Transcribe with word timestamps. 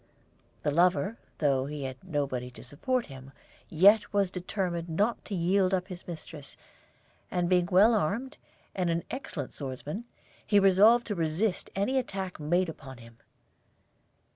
The 0.63 0.71
lover, 0.71 1.19
though 1.37 1.67
he 1.67 1.83
had 1.83 2.03
nobody 2.03 2.49
to 2.49 2.63
support 2.63 3.05
him, 3.05 3.31
yet 3.69 4.11
was 4.11 4.31
determined 4.31 4.89
not 4.89 5.23
to 5.25 5.35
yield 5.35 5.75
up 5.75 5.89
his 5.89 6.07
mistress, 6.07 6.57
and 7.29 7.47
being 7.47 7.67
well 7.67 7.93
armed, 7.93 8.37
and 8.73 8.89
an 8.89 9.03
excellent 9.11 9.53
swordsman, 9.53 10.05
he 10.43 10.59
resolved 10.59 11.05
to 11.05 11.13
resist 11.13 11.69
any 11.75 11.99
attack 11.99 12.39
made 12.39 12.67
upon 12.67 12.97
him. 12.97 13.17